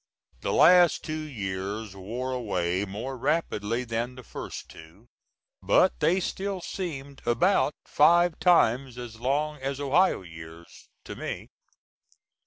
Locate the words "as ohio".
9.61-10.23